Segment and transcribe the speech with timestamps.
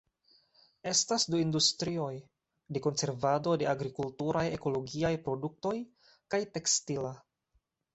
[0.91, 2.07] Estas du industrioj:
[2.79, 5.79] de konservado de agrikulturaj ekologiaj produktoj
[6.13, 7.19] kaj tekstila.